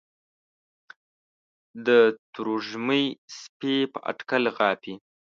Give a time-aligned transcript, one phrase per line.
[1.85, 1.87] د
[2.33, 3.05] تروږمۍ
[3.39, 4.95] سپي په اټکل غاپي